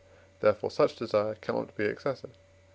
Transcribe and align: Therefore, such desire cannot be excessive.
Therefore, 0.39 0.71
such 0.71 0.95
desire 0.95 1.35
cannot 1.35 1.75
be 1.77 1.85
excessive. 1.85 2.31